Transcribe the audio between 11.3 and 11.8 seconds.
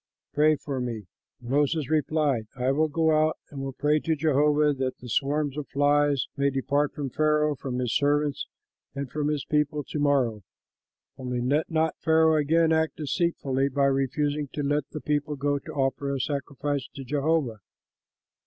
let